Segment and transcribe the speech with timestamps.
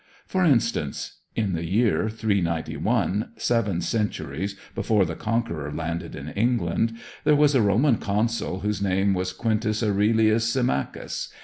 [0.25, 7.35] For instance: In the year 391, seven centuries before the Conqueror landed in England, there
[7.35, 11.31] was a Roman Consul whose name was Quintus Aurelius Symmachus.